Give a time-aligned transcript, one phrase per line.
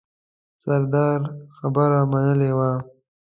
[0.61, 1.19] سردار
[1.57, 2.71] خبره منلې وه.